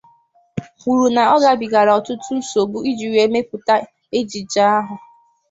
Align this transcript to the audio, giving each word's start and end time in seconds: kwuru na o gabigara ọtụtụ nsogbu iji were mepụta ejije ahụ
kwuru 0.77 1.05
na 1.15 1.21
o 1.33 1.37
gabigara 1.43 1.91
ọtụtụ 1.99 2.31
nsogbu 2.39 2.77
iji 2.89 3.05
were 3.13 3.31
mepụta 3.33 3.75
ejije 4.17 4.61
ahụ 4.77 4.95